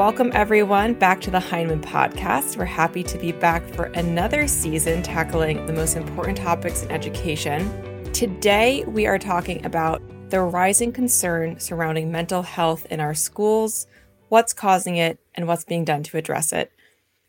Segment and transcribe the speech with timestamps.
[0.00, 2.56] Welcome, everyone, back to the Heinemann podcast.
[2.56, 8.10] We're happy to be back for another season tackling the most important topics in education.
[8.14, 10.00] Today, we are talking about
[10.30, 13.86] the rising concern surrounding mental health in our schools,
[14.30, 16.72] what's causing it, and what's being done to address it.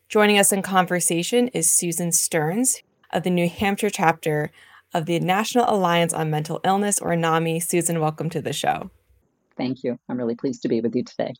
[0.07, 4.49] Joining us in conversation is Susan Stearns of the New Hampshire chapter
[4.93, 7.59] of the National Alliance on Mental Illness, or NAMI.
[7.59, 8.91] Susan, welcome to the show.
[9.57, 9.99] Thank you.
[10.07, 11.33] I'm really pleased to be with you today.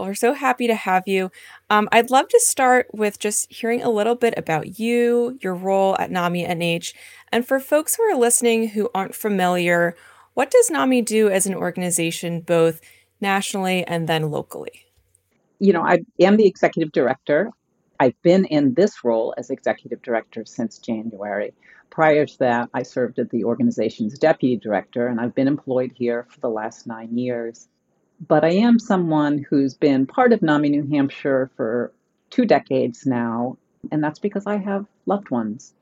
[0.00, 1.30] Well, we're so happy to have you.
[1.68, 5.94] Um, I'd love to start with just hearing a little bit about you, your role
[5.98, 6.94] at NAMI NH,
[7.30, 9.94] and for folks who are listening who aren't familiar,
[10.32, 12.80] what does NAMI do as an organization, both
[13.20, 14.86] nationally and then locally?
[15.58, 17.50] You know, I am the executive director.
[17.98, 21.52] I've been in this role as executive director since January.
[21.90, 26.26] Prior to that, I served as the organization's deputy director, and I've been employed here
[26.30, 27.68] for the last nine years
[28.26, 31.92] but I am someone who's been part of NAMI New Hampshire for
[32.28, 33.56] two decades now,
[33.90, 35.72] and that's because I have loved ones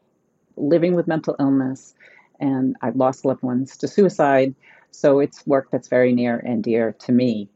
[0.57, 1.95] living with mental illness,
[2.41, 4.55] and I've lost loved ones to suicide,
[4.91, 7.49] so it's work that's very near and dear to me.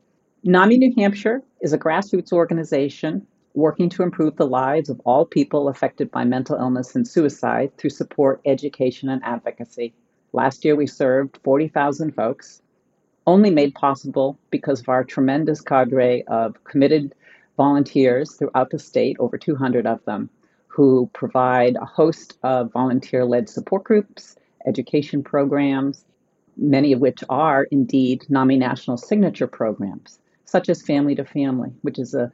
[0.44, 5.68] NAMI New Hampshire is a grassroots organization working to improve the lives of all people
[5.68, 9.92] affected by mental illness and suicide through support, education, and advocacy.
[10.32, 12.61] Last year, we served 40,000 folks
[13.26, 17.14] only made possible because of our tremendous cadre of committed
[17.56, 20.28] volunteers throughout the state, over 200 of them,
[20.66, 26.04] who provide a host of volunteer led support groups, education programs,
[26.56, 31.98] many of which are indeed NAMI National Signature programs, such as Family to Family, which
[31.98, 32.32] is a,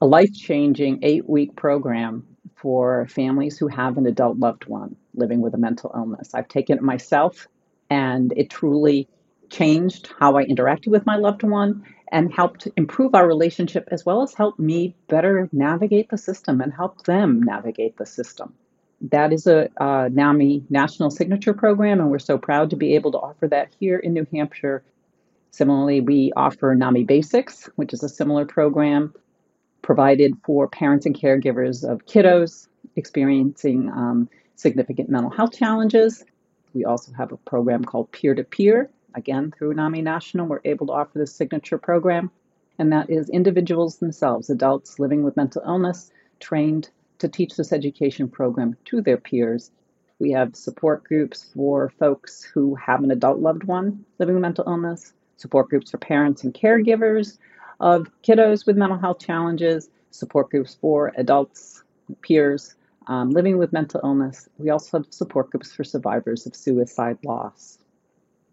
[0.00, 5.40] a life changing eight week program for families who have an adult loved one living
[5.40, 6.34] with a mental illness.
[6.34, 7.48] I've taken it myself,
[7.90, 9.08] and it truly
[9.52, 14.22] changed how I interacted with my loved one and helped improve our relationship as well
[14.22, 18.54] as help me better navigate the system and help them navigate the system.
[19.10, 23.12] That is a uh, NAMI national signature program, and we're so proud to be able
[23.12, 24.82] to offer that here in New Hampshire.
[25.50, 29.12] Similarly, we offer NAMI Basics, which is a similar program
[29.82, 36.24] provided for parents and caregivers of kiddos experiencing um, significant mental health challenges.
[36.72, 40.86] We also have a program called Peer to Peer, Again, through NAMI National, we're able
[40.86, 42.30] to offer this signature program,
[42.78, 48.28] and that is individuals themselves, adults living with mental illness, trained to teach this education
[48.28, 49.70] program to their peers.
[50.18, 54.64] We have support groups for folks who have an adult loved one living with mental
[54.66, 57.38] illness, support groups for parents and caregivers
[57.80, 61.82] of kiddos with mental health challenges, support groups for adults,
[62.22, 62.74] peers
[63.08, 64.48] um, living with mental illness.
[64.58, 67.78] We also have support groups for survivors of suicide loss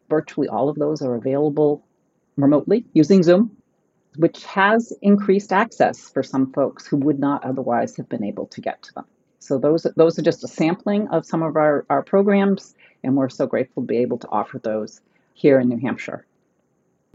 [0.09, 1.83] virtually all of those are available
[2.37, 3.55] remotely using Zoom,
[4.15, 8.61] which has increased access for some folks who would not otherwise have been able to
[8.61, 9.05] get to them.
[9.39, 13.29] So those those are just a sampling of some of our, our programs, and we're
[13.29, 15.01] so grateful to be able to offer those
[15.33, 16.25] here in New Hampshire.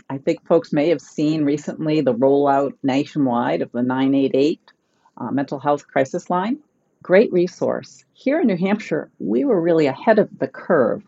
[0.08, 4.60] I think folks may have seen recently the rollout nationwide of the 988
[5.16, 6.58] uh, mental health crisis line.
[7.02, 8.04] Great resource.
[8.14, 11.02] Here in New Hampshire, we were really ahead of the curve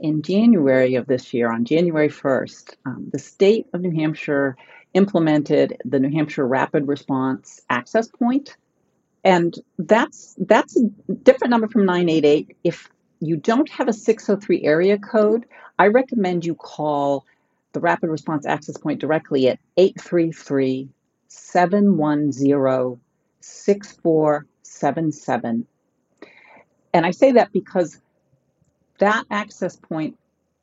[0.00, 4.56] in January of this year, on January 1st, um, the state of New Hampshire
[4.94, 8.56] implemented the New Hampshire Rapid Response Access Point.
[9.22, 10.88] And that's that's a
[11.22, 12.56] different number from 988.
[12.64, 12.88] If
[13.20, 15.44] you don't have a 603 area code,
[15.78, 17.26] I recommend you call
[17.72, 20.88] the Rapid Response Access Point directly at 833
[21.28, 23.00] 710
[23.40, 25.66] 6477.
[26.92, 28.00] And I say that because
[29.00, 30.16] that um, access point,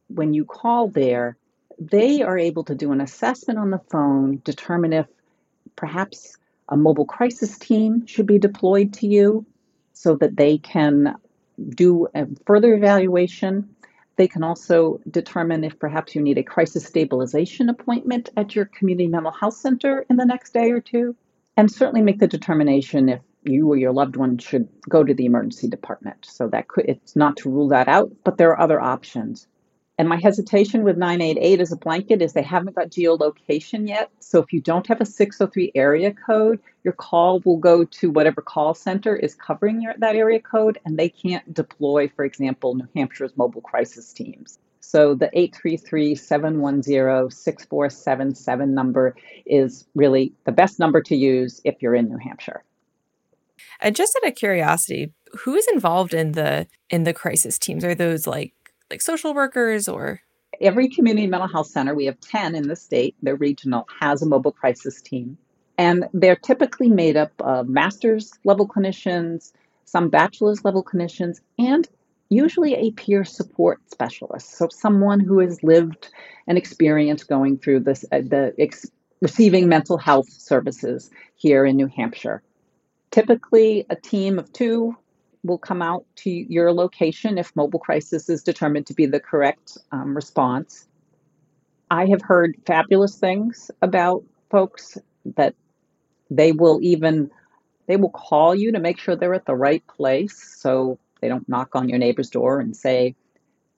[0.07, 1.37] when you call there,
[1.79, 5.07] they are able to do an assessment on the phone, determine if
[5.75, 6.37] perhaps
[6.69, 9.45] a mobile crisis team should be deployed to you
[9.93, 11.15] so that they can
[11.69, 13.69] do a further evaluation.
[14.15, 19.07] They can also determine if perhaps you need a crisis stabilization appointment at your community
[19.07, 21.15] mental health center in the next day or two,
[21.56, 25.25] and certainly make the determination if you or your loved one should go to the
[25.25, 26.25] emergency department.
[26.25, 29.47] So that could it's not to rule that out, but there are other options.
[29.99, 34.11] And my hesitation with 988 as a blanket is they haven't got geolocation yet.
[34.19, 38.41] So if you don't have a 603 area code, your call will go to whatever
[38.41, 42.88] call center is covering your, that area code, and they can't deploy, for example, New
[42.95, 44.59] Hampshire's mobile crisis teams.
[44.81, 49.15] So the 833 710 6477 number
[49.47, 52.63] is really the best number to use if you're in New Hampshire.
[53.81, 57.83] And just out of curiosity, who is involved in the in the crisis teams?
[57.83, 58.54] Are those like
[58.89, 60.21] like social workers or
[60.62, 64.25] every community mental health center, we have 10 in the state, they're regional, has a
[64.25, 65.38] mobile crisis team.
[65.77, 69.51] And they're typically made up of master's level clinicians,
[69.86, 71.88] some bachelor's level clinicians, and
[72.30, 74.57] usually a peer support specialist.
[74.57, 76.10] So someone who has lived
[76.48, 78.89] an experience going through this, uh, the ex-
[79.21, 82.42] receiving mental health services here in New Hampshire.
[83.12, 84.95] Typically, a team of two
[85.44, 89.77] will come out to your location if mobile crisis is determined to be the correct
[89.92, 90.88] um, response.
[91.89, 94.98] I have heard fabulous things about folks
[95.36, 95.56] that
[96.30, 97.31] they will even
[97.88, 101.48] they will call you to make sure they're at the right place so they don't
[101.48, 103.15] knock on your neighbor's door and say,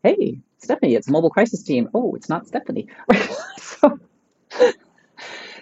[0.03, 2.87] "Hey, Stephanie, it's mobile crisis team." Oh, it's not Stephanie.
[3.59, 3.99] so,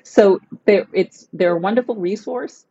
[0.03, 2.65] so they're, it's they're a wonderful resource.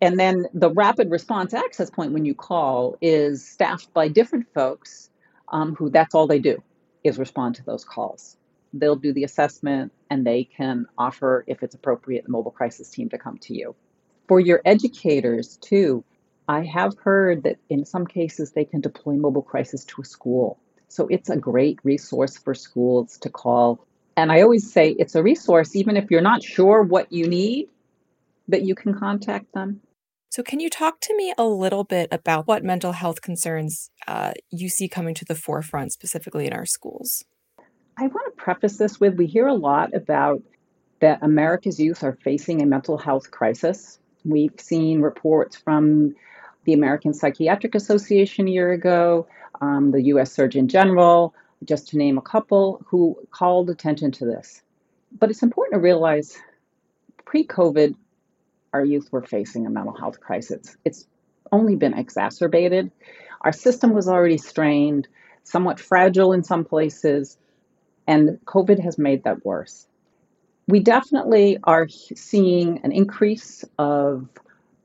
[0.00, 5.10] And then the rapid response access point when you call is staffed by different folks
[5.48, 6.62] um, who that's all they do
[7.04, 8.36] is respond to those calls.
[8.72, 13.08] They'll do the assessment and they can offer, if it's appropriate, the mobile crisis team
[13.10, 13.74] to come to you.
[14.28, 16.04] For your educators, too,
[16.48, 20.58] I have heard that in some cases they can deploy mobile crisis to a school.
[20.88, 23.86] So it's a great resource for schools to call.
[24.16, 27.68] And I always say it's a resource, even if you're not sure what you need,
[28.48, 29.80] that you can contact them.
[30.30, 34.32] So, can you talk to me a little bit about what mental health concerns uh,
[34.48, 37.24] you see coming to the forefront, specifically in our schools?
[37.98, 40.40] I want to preface this with we hear a lot about
[41.00, 43.98] that America's youth are facing a mental health crisis.
[44.24, 46.14] We've seen reports from
[46.64, 49.26] the American Psychiatric Association a year ago,
[49.60, 51.34] um, the US Surgeon General,
[51.64, 54.62] just to name a couple, who called attention to this.
[55.18, 56.38] But it's important to realize
[57.24, 57.96] pre COVID,
[58.72, 60.76] our youth were facing a mental health crisis.
[60.84, 61.06] It's
[61.52, 62.90] only been exacerbated.
[63.42, 65.08] Our system was already strained,
[65.44, 67.38] somewhat fragile in some places,
[68.06, 69.86] and COVID has made that worse.
[70.68, 74.28] We definitely are seeing an increase of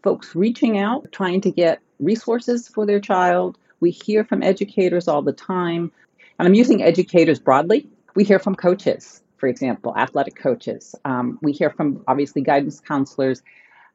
[0.04, 3.58] folks reaching out, trying to get resources for their child.
[3.80, 5.92] We hear from educators all the time,
[6.40, 7.88] and I'm using educators broadly.
[8.16, 10.96] We hear from coaches, for example, athletic coaches.
[11.06, 13.44] Um, we hear from obviously guidance counselors,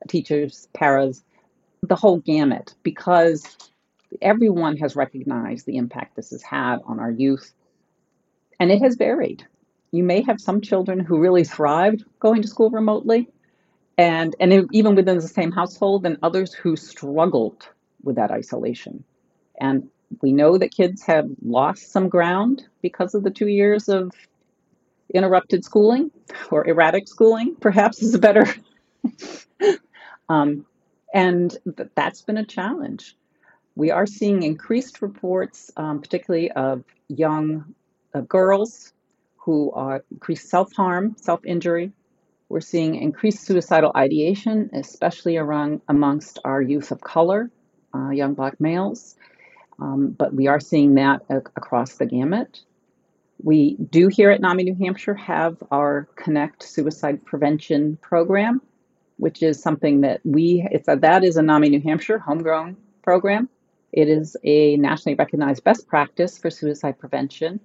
[0.08, 1.22] teachers, paras,
[1.82, 3.56] the whole gamut, because
[4.20, 7.52] everyone has recognized the impact this has had on our youth,
[8.58, 9.46] and it has varied.
[9.92, 13.28] You may have some children who really thrived going to school remotely,
[13.98, 17.68] and and even within the same household, and others who struggled
[18.02, 19.04] with that isolation.
[19.60, 19.88] And
[20.22, 24.12] we know that kids have lost some ground because of the two years of
[25.12, 26.10] interrupted schooling
[26.50, 28.46] or erratic schooling, perhaps is a better
[30.30, 30.64] um,
[31.12, 33.16] and th- that's been a challenge.
[33.74, 37.74] We are seeing increased reports, um, particularly of young
[38.14, 38.92] uh, girls
[39.36, 41.92] who are increased self harm, self injury.
[42.48, 47.50] We're seeing increased suicidal ideation, especially around, amongst our youth of color,
[47.94, 49.16] uh, young black males.
[49.80, 52.60] Um, but we are seeing that across the gamut.
[53.42, 58.60] We do here at NAMI New Hampshire have our Connect Suicide Prevention Program,
[59.20, 63.48] which is something that we, it's a, that is a NAMI New Hampshire homegrown program.
[63.92, 67.60] It is a nationally recognized best practice for suicide prevention.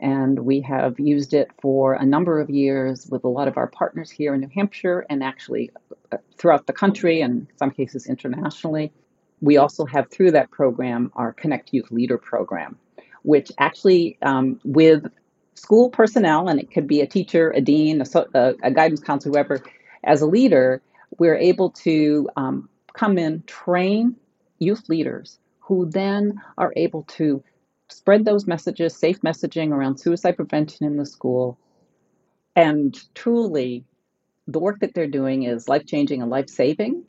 [0.00, 3.66] And we have used it for a number of years with a lot of our
[3.66, 5.70] partners here in New Hampshire and actually
[6.12, 8.92] uh, throughout the country and in some cases internationally.
[9.40, 12.78] We also have through that program our Connect Youth Leader program,
[13.22, 15.06] which actually, um, with
[15.54, 19.62] school personnel, and it could be a teacher, a dean, a, a guidance counselor, whoever,
[20.04, 20.80] as a leader,
[21.18, 24.16] we're able to um, come in, train
[24.58, 27.42] youth leaders who then are able to
[27.88, 31.58] spread those messages, safe messaging around suicide prevention in the school.
[32.56, 33.84] And truly,
[34.46, 37.04] the work that they're doing is life changing and life saving,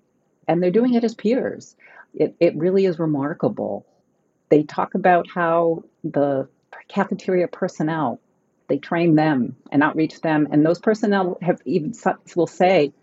[0.48, 1.76] and they're doing it as peers.
[2.14, 3.86] It, it really is remarkable.
[4.50, 6.48] They talk about how the
[6.88, 8.20] cafeteria personnel,
[8.68, 11.94] they train them and outreach them, and those personnel have even
[12.36, 12.94] will say,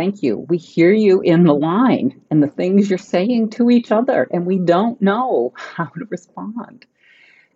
[0.00, 0.46] Thank you.
[0.48, 4.46] We hear you in the line and the things you're saying to each other, and
[4.46, 6.86] we don't know how to respond.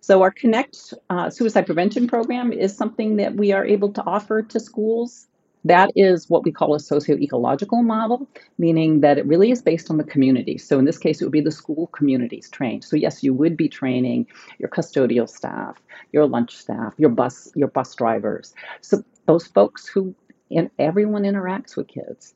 [0.01, 4.43] So, our Connect uh, Suicide Prevention Program is something that we are able to offer
[4.43, 5.25] to schools.
[5.63, 8.27] That is what we call a socio-ecological model,
[8.59, 10.59] meaning that it really is based on the community.
[10.59, 12.83] So in this case, it would be the school communities trained.
[12.83, 14.27] So yes, you would be training
[14.59, 18.53] your custodial staff, your lunch staff, your bus, your bus drivers.
[18.81, 20.13] So those folks who
[20.55, 22.33] and everyone interacts with kids.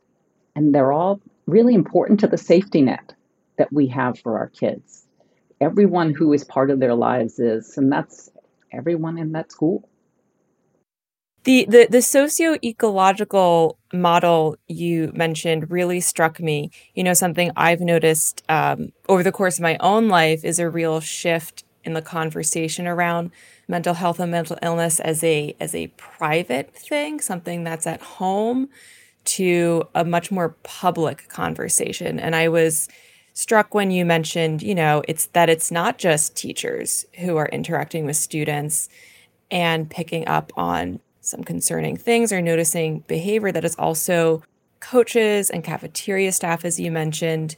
[0.56, 3.14] And they're all really important to the safety net
[3.58, 5.06] that we have for our kids.
[5.62, 8.30] Everyone who is part of their lives is, and that's
[8.72, 9.88] everyone in that school.
[11.46, 16.70] The, the the socio-ecological model you mentioned really struck me.
[16.94, 20.70] You know, something I've noticed um, over the course of my own life is a
[20.70, 23.32] real shift in the conversation around
[23.70, 28.68] mental health and mental illness as a as a private thing, something that's at home,
[29.24, 32.20] to a much more public conversation.
[32.20, 32.90] And I was
[33.34, 38.06] struck when you mentioned, you know, it's that it's not just teachers who are interacting
[38.06, 38.90] with students
[39.52, 44.44] and picking up on some concerning things or noticing behavior that is also
[44.80, 47.56] coaches and cafeteria staff, as you mentioned.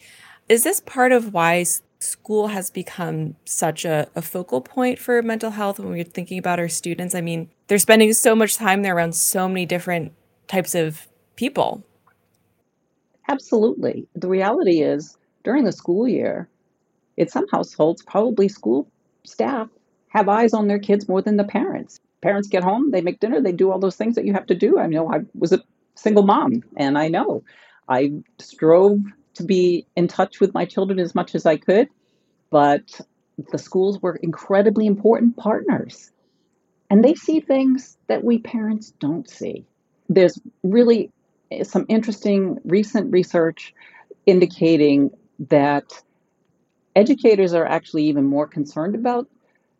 [0.50, 1.65] Is this part of why
[2.01, 6.60] school has become such a, a, focal point for mental health when we're thinking about
[6.60, 7.13] our students?
[7.15, 10.13] I mean, they're spending so much time there around so many different
[10.48, 11.84] types of people.
[13.27, 14.08] Absolutely.
[14.15, 16.50] The reality is, during the school year,
[17.17, 18.89] in some households, probably school
[19.24, 19.70] staff
[20.10, 23.41] have eyes on their kids more than the parents parents get home, they make dinner,
[23.41, 24.79] they do all those things that you have to do.
[24.79, 25.62] I know I was a
[25.96, 27.43] single mom, and I know
[27.89, 29.00] I strove
[29.35, 31.89] to be in touch with my children as much as I could,
[32.50, 33.00] but
[33.51, 36.11] the schools were incredibly important partners.
[36.89, 39.65] And they see things that we parents don't see.
[40.09, 41.09] There's really
[41.51, 43.73] eh, some interesting recent research
[44.25, 45.11] indicating
[45.47, 45.85] that
[46.95, 49.27] educators are actually even more concerned about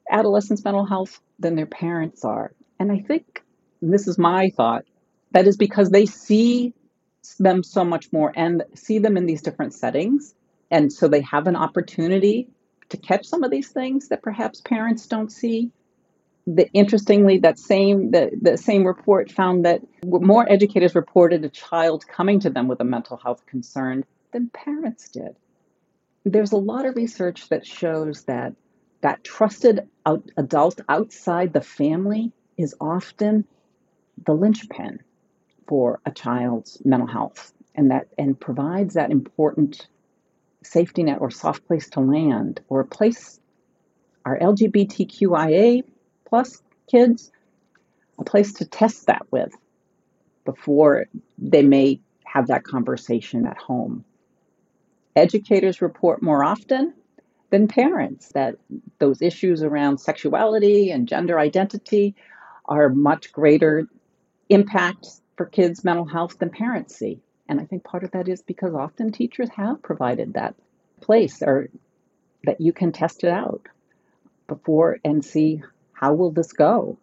[0.10, 2.53] adolescents' mental health than their parents are.
[2.79, 3.43] And I think
[3.81, 4.86] this is my thought
[5.31, 6.74] that is because they see
[7.40, 10.34] them so much more and see them in these different settings.
[10.70, 12.50] And so they have an opportunity
[12.90, 15.72] to catch some of these things that perhaps parents don't see.
[16.48, 22.08] The, interestingly, that same the, the same report found that more educators reported a child
[22.08, 25.36] coming to them with a mental health concern than parents did.
[26.25, 28.54] There's a lot of research that shows that
[29.01, 33.46] that trusted out, adult outside the family is often
[34.25, 35.00] the linchpin
[35.72, 39.88] for a child's mental health and that and provides that important
[40.63, 43.40] safety net or soft place to land or a place
[44.25, 45.84] our LGBTQIA
[46.28, 47.32] plus kids
[48.20, 49.54] a place to test that with
[50.44, 51.06] before
[51.38, 54.04] they may have that conversation at home.
[55.16, 56.94] Educators report more often
[57.50, 58.56] than parents, that
[59.00, 62.13] those issues around sexuality and gender identity
[62.66, 63.88] are much greater
[64.50, 67.19] impacts for kids' mental health than parents see.
[67.50, 70.53] And I think part of that is because often teachers have provided that
[71.01, 71.69] place or
[72.43, 73.67] that you can test it out
[74.48, 77.00] before and see how will this go.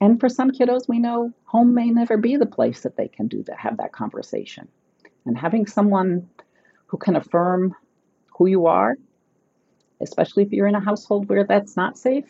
[0.00, 3.26] And for some kiddos, we know home may never be the place that they can
[3.26, 4.68] do that, have that conversation.
[5.26, 6.28] And having someone
[6.86, 7.74] who can affirm
[8.38, 8.94] who you are
[10.00, 12.26] especially if you're in a household where that's not safe,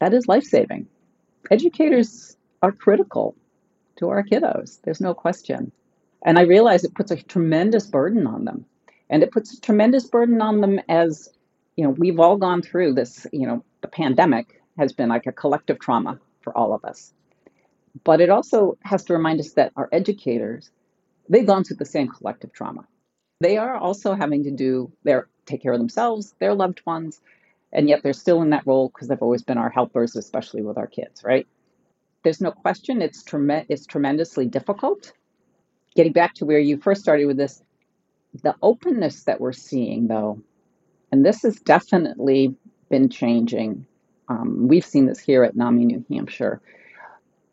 [0.00, 0.86] that is life saving.
[1.50, 3.34] Educators are critical
[3.96, 5.72] to our kiddos, there's no question.
[6.24, 8.64] And I realize it puts a tremendous burden on them.
[9.10, 11.28] And it puts a tremendous burden on them as,
[11.76, 15.32] you know, we've all gone through this, you know, the pandemic has been like a
[15.32, 17.12] collective trauma for all of us.
[18.02, 20.70] But it also has to remind us that our educators,
[21.28, 22.86] they've gone through the same collective trauma.
[23.40, 27.20] They are also having to do their take care of themselves, their loved ones,
[27.72, 30.78] and yet they're still in that role because they've always been our helpers, especially with
[30.78, 31.46] our kids, right?
[32.24, 35.12] There's no question it's, trem- it's tremendously difficult.
[35.94, 37.62] Getting back to where you first started with this,
[38.42, 40.42] the openness that we're seeing, though,
[41.12, 42.56] and this has definitely
[42.90, 43.86] been changing.
[44.28, 46.60] Um, we've seen this here at NAMI New Hampshire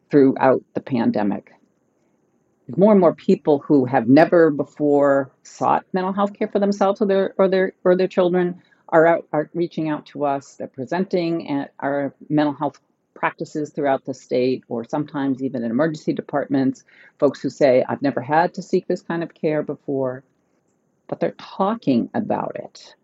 [0.09, 1.51] throughout the pandemic
[2.77, 7.05] more and more people who have never before sought mental health care for themselves or
[7.05, 10.55] their or their or their children are out, are reaching out to us.
[10.55, 12.79] They're presenting at our mental health
[13.13, 16.84] practices throughout the state, or sometimes even in emergency departments.
[17.20, 20.24] Folks who say, "I've never had to seek this kind of care before,"
[21.08, 22.96] but they're talking about it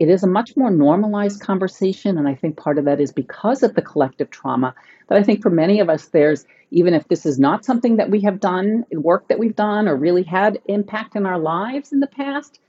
[0.00, 2.16] it is a much more normalized conversation.
[2.16, 4.74] And I think part of that is because of the collective trauma.
[5.08, 8.10] that I think for many of us, there's, even if this is not something that
[8.10, 12.00] we have done, work that we've done, or really had impact in our lives in
[12.00, 12.60] the past,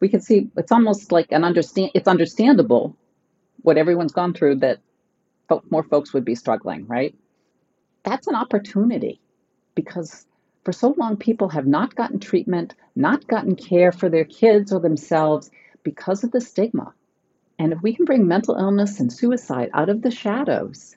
[0.00, 2.94] we can see it's almost like an understand, it's understandable
[3.62, 4.80] what everyone's gone through that
[5.70, 7.14] more folks would be struggling, right?
[8.02, 9.20] That's an opportunity
[9.74, 10.26] because
[10.64, 14.80] for so long people have not gotten treatment, not gotten care for their kids or
[14.80, 15.50] themselves
[15.82, 16.92] because of the stigma.
[17.58, 20.96] And if we can bring mental illness and suicide out of the shadows,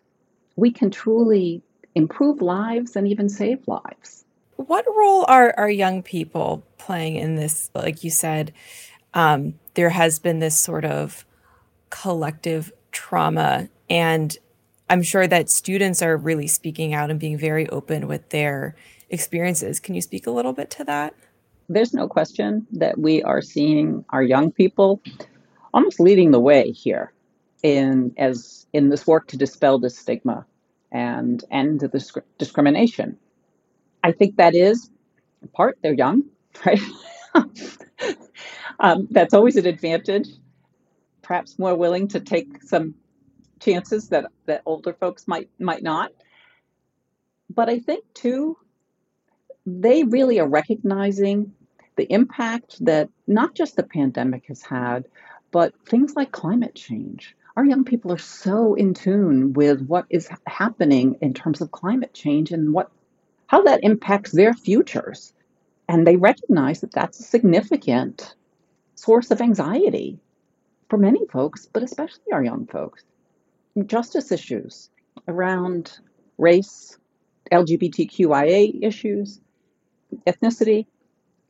[0.56, 1.62] we can truly
[1.96, 4.26] improve lives and even save lives.
[4.56, 7.70] What role are, are young people playing in this?
[7.74, 8.54] Like you said,
[9.14, 11.26] um, there has been this sort of
[11.90, 13.70] collective trauma.
[13.90, 14.38] And
[14.94, 18.76] I'm sure that students are really speaking out and being very open with their
[19.10, 19.80] experiences.
[19.80, 21.16] Can you speak a little bit to that?
[21.68, 25.02] There's no question that we are seeing our young people
[25.74, 27.12] almost leading the way here
[27.64, 30.46] in as in this work to dispel this stigma
[30.92, 33.18] and end the discrimination.
[34.04, 34.92] I think that is
[35.42, 36.22] in part they're young,
[36.68, 36.80] right?
[38.80, 40.28] um, that's always an advantage.
[41.24, 42.94] Perhaps more willing to take some
[43.64, 46.12] chances that that older folks might might not.
[47.50, 48.58] But I think too,
[49.66, 51.54] they really are recognizing
[51.96, 55.06] the impact that not just the pandemic has had,
[55.52, 57.36] but things like climate change.
[57.56, 62.14] Our young people are so in tune with what is happening in terms of climate
[62.14, 62.92] change and what
[63.48, 65.34] how that impacts their futures.
[65.88, 68.36] And they recognize that that's a significant
[68.96, 70.20] source of anxiety
[70.90, 73.04] for many folks, but especially our young folks.
[73.86, 74.90] Justice issues
[75.28, 76.00] around
[76.38, 76.98] race,
[77.52, 79.42] LGBTQIA issues,
[80.28, 80.86] ethnicity.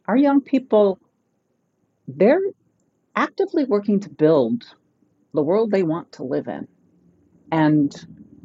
[0.07, 0.99] Our young people,
[2.07, 2.41] they're
[3.15, 4.63] actively working to build
[5.33, 6.67] the world they want to live in.
[7.51, 7.93] And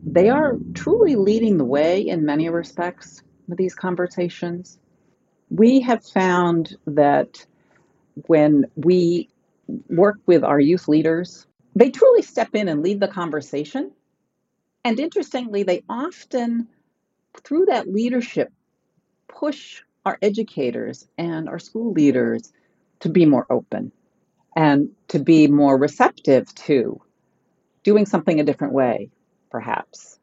[0.05, 4.79] they are truly leading the way in many respects with these conversations.
[5.51, 7.47] We have found that
[8.27, 9.29] when we
[9.89, 13.93] work with our youth leaders, they truly step in and lead the conversation.
[14.85, 16.69] And interestingly, they often,
[17.43, 18.53] through that leadership,
[19.29, 22.53] push our educators and our school leaders
[23.01, 23.93] to be more open
[24.57, 27.01] and to be more receptive to
[27.85, 29.11] doing something a different way,
[29.51, 30.19] perhaps,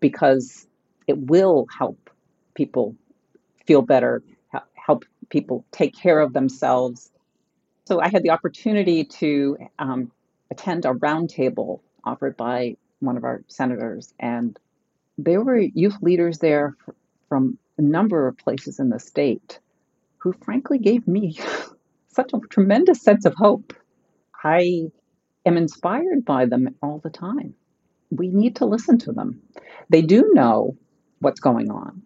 [0.00, 0.66] because
[1.06, 2.10] it will help
[2.54, 2.96] people
[3.66, 4.22] feel better,
[4.74, 7.10] help people take care of themselves.
[7.86, 10.10] So I had the opportunity to um,
[10.50, 14.58] attend a roundtable offered by one of our senators, and
[15.18, 16.76] there were youth leaders there
[17.28, 19.58] from a number of places in the state
[20.18, 21.38] who frankly gave me
[22.08, 23.72] such a tremendous sense of hope.
[24.42, 24.90] I
[25.46, 27.54] am inspired by them all the time.
[28.10, 29.42] We need to listen to them.
[29.88, 30.76] They do know
[31.20, 32.02] what's going on,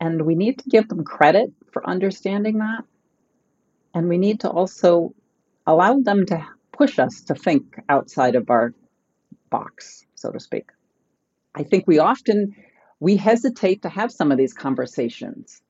[0.00, 2.84] and we need to give them credit for understanding that.
[3.92, 5.14] And we need to also
[5.66, 8.74] allow them to push us to think outside of our
[9.50, 10.70] box, so to speak.
[11.54, 12.54] I think we often
[13.00, 15.62] we hesitate to have some of these conversations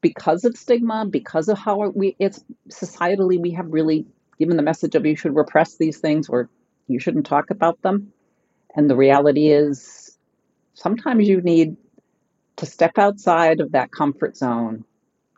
[0.00, 4.06] because of stigma, because of how we it's societally we have really
[4.38, 6.50] given the message of you should repress these things or
[6.88, 8.12] you shouldn't talk about them.
[8.76, 10.18] And the reality is
[10.74, 11.76] sometimes you need
[12.56, 14.84] to step outside of that comfort zone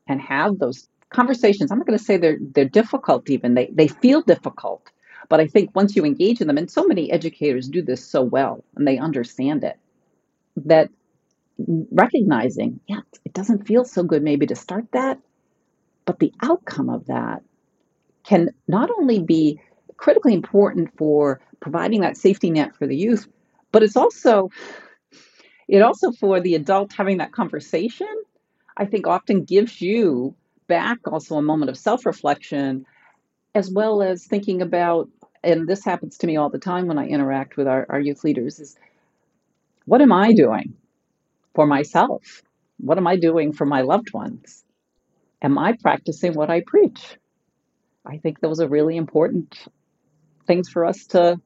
[0.09, 1.71] and have those conversations.
[1.71, 3.55] I'm not going to say they're they're difficult even.
[3.55, 4.91] They they feel difficult.
[5.29, 8.23] But I think once you engage in them, and so many educators do this so
[8.23, 9.79] well and they understand it,
[10.57, 10.91] that
[11.59, 15.19] recognizing, yeah, it doesn't feel so good maybe to start that,
[16.05, 17.43] but the outcome of that
[18.25, 19.61] can not only be
[19.97, 23.27] critically important for providing that safety net for the youth,
[23.73, 24.51] but it's also
[25.69, 28.07] it also for the adult having that conversation,
[28.77, 30.35] I think often gives you
[30.69, 32.87] back also a moment of self-reflection
[33.55, 35.09] as well as thinking about
[35.47, 38.25] and this happens to me all the time when I interact with our, our youth
[38.25, 38.77] leaders is
[39.85, 40.75] what am I doing
[41.55, 42.43] for myself?
[42.79, 44.65] What am I doing for my loved ones?
[45.41, 47.17] Am I practicing what I preach?
[48.05, 49.57] I think those are really important
[50.47, 51.41] things for us to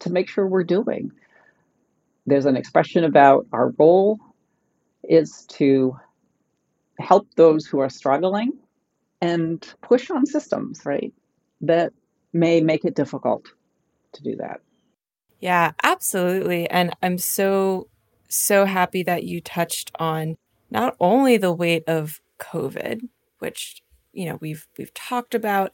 [0.00, 1.12] to make sure we're doing.
[2.26, 4.18] There's an expression about our role
[5.02, 5.96] is to
[6.98, 8.52] help those who are struggling
[9.20, 11.12] and push on systems, right?
[11.62, 11.92] That
[12.32, 13.46] may make it difficult
[14.12, 14.60] to do that.
[15.40, 16.68] Yeah, absolutely.
[16.68, 17.88] And I'm so,
[18.28, 20.36] so happy that you touched on
[20.70, 25.72] not only the weight of COVID, which, you know, we've we've talked about,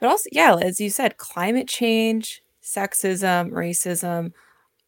[0.00, 4.32] but also, yeah, as you said, climate change, sexism, racism,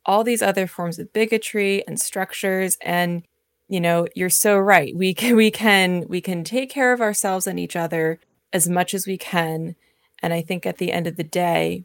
[0.05, 2.77] all these other forms of bigotry and structures.
[2.81, 3.23] And,
[3.69, 4.95] you know, you're so right.
[4.95, 8.21] We can we can we can take care of ourselves and each other
[8.53, 9.77] as much as we can.
[10.23, 11.85] And I think at the end of the day,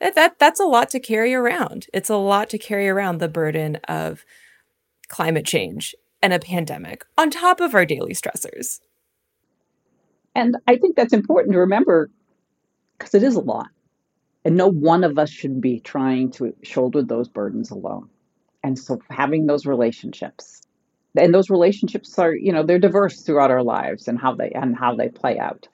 [0.00, 1.86] that, that that's a lot to carry around.
[1.92, 4.24] It's a lot to carry around the burden of
[5.08, 8.80] climate change and a pandemic on top of our daily stressors.
[10.34, 12.10] And I think that's important to remember
[12.98, 13.68] because it is a lot.
[14.44, 18.10] And no one of us should be trying to shoulder those burdens alone.
[18.62, 20.62] And so having those relationships
[21.16, 24.76] and those relationships are, you know, they're diverse throughout our lives and how they and
[24.76, 25.68] how they play out.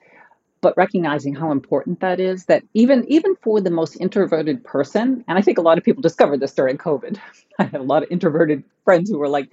[0.62, 5.38] But recognizing how important that is that even even for the most introverted person and
[5.38, 7.18] i think a lot of people discovered this during covid
[7.59, 9.51] i had a lot of introverted friends who were like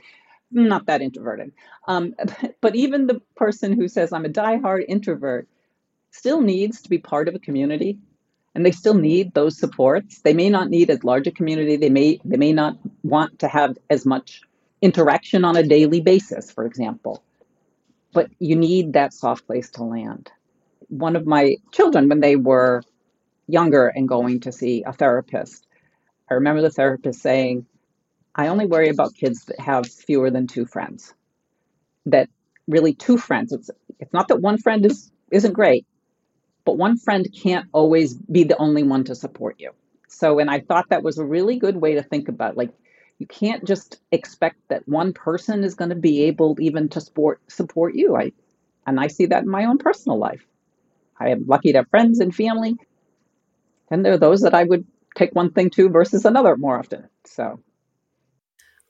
[0.50, 1.52] not that introverted.
[1.90, 2.16] Um,
[2.62, 5.48] but even the person who says i'm a diehard introvert
[6.12, 8.00] still needs to be part of a community
[8.56, 10.22] and they still need those supports.
[10.22, 11.78] They may not need as large a community.
[11.78, 14.42] They may they may not want to have as much
[14.82, 17.24] interaction on a daily basis for example.
[18.14, 20.32] But you need that soft place to land
[20.90, 22.82] one of my children when they were
[23.48, 25.66] younger and going to see a therapist.
[26.30, 27.66] I remember the therapist saying,
[28.36, 31.14] I only worry about kids that have fewer than two friends.
[32.06, 32.30] That
[32.68, 33.52] really two friends.
[33.52, 33.70] It's
[34.00, 35.86] it's not that one friend is isn't great,
[36.66, 39.72] but one friend can't always be the only one to support you.
[40.08, 42.58] So and I thought that was a really good way to think about it.
[42.58, 42.74] like
[43.18, 47.42] you can't just expect that one person is going to be able even to support
[47.52, 48.16] support you.
[48.16, 48.32] I
[48.86, 50.46] and I see that in my own personal life.
[51.20, 52.76] I am lucky to have friends and family.
[53.90, 57.08] And there are those that I would take one thing to versus another more often.
[57.26, 57.60] So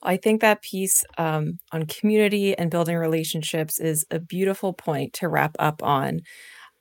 [0.04, 5.28] I think that piece um, on community and building relationships is a beautiful point to
[5.28, 6.22] wrap up on.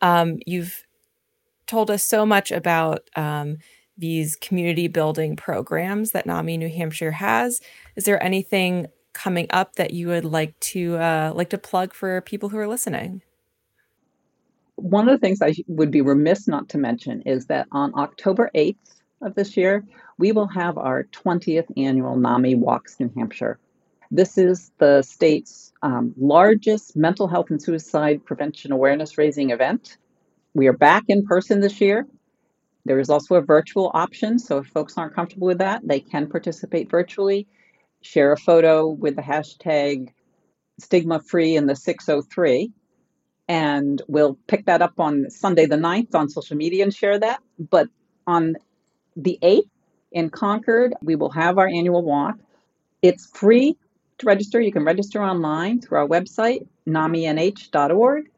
[0.00, 0.82] Um, you've
[1.66, 3.56] told us so much about um,
[3.96, 7.60] these community building programs that NAMI New Hampshire has.
[7.96, 12.20] Is there anything coming up that you would like to uh, like to plug for
[12.20, 13.22] people who are listening?
[14.76, 18.50] One of the things I would be remiss not to mention is that on October
[18.54, 18.76] 8th
[19.22, 19.84] of this year,
[20.18, 23.58] we will have our 20th annual NAMI Walks New Hampshire.
[24.10, 29.96] This is the state's um, largest mental health and suicide prevention awareness raising event.
[30.54, 32.06] We are back in person this year.
[32.84, 36.28] There is also a virtual option, so if folks aren't comfortable with that, they can
[36.28, 37.48] participate virtually.
[38.02, 40.10] Share a photo with the hashtag
[40.78, 42.70] stigma free in the 603
[43.48, 47.40] and we'll pick that up on Sunday the 9th on social media and share that.
[47.58, 47.88] But
[48.26, 48.56] on
[49.16, 49.68] the 8th
[50.12, 52.36] in Concord, we will have our annual walk.
[53.02, 53.76] It's free
[54.18, 54.60] to register.
[54.60, 58.30] You can register online through our website, naminh.org.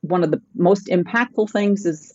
[0.00, 2.14] One of the most impactful things is,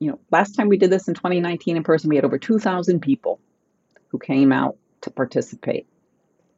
[0.00, 3.00] you know, last time we did this in 2019 in person, we had over 2,000
[3.00, 3.40] people
[4.08, 5.86] who came out to participate.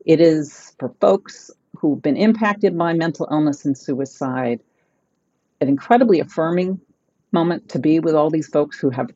[0.04, 4.60] It is for folks who've been impacted by mental illness and suicide
[5.60, 6.80] an incredibly affirming
[7.32, 9.10] moment to be with all these folks who have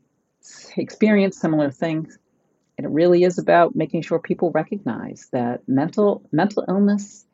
[0.77, 2.19] experienced similar things.
[2.77, 7.27] And it really is about making sure people recognize that mental mental illness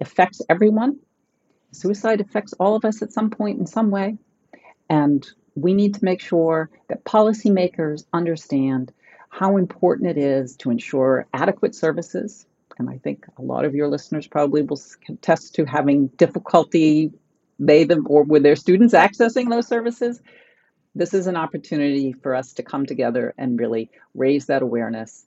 [0.00, 0.98] affects everyone.
[1.72, 4.16] Suicide affects all of us at some point in some way.
[4.88, 8.92] And we need to make sure that policymakers understand
[9.28, 12.46] how important it is to ensure adequate services.
[12.78, 17.12] And I think a lot of your listeners probably will attest to having difficulty
[17.58, 20.20] they them or with their students accessing those services?
[20.94, 25.26] This is an opportunity for us to come together and really raise that awareness.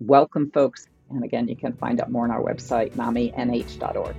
[0.00, 0.86] Welcome folks.
[1.10, 4.16] And again you can find out more on our website naminh.org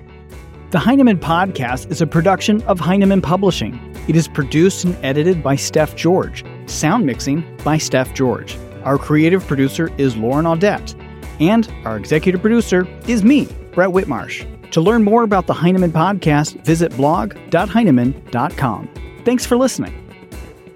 [0.76, 3.80] the heinemann podcast is a production of heinemann publishing.
[4.10, 6.44] It is produced and edited by steph george.
[6.66, 8.58] Sound mixing by steph george.
[8.84, 10.94] Our creative producer is lauren audette.
[11.40, 16.64] And our executive producer is me brett whitmarsh to learn more about the Heinemann podcast,
[16.66, 18.90] visit blog.heinemann.com.
[19.24, 20.02] Thanks for listening.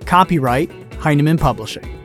[0.05, 1.98] Copyright Heinemann Publishing.